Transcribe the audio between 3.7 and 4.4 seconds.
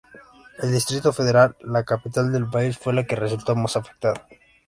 afectada.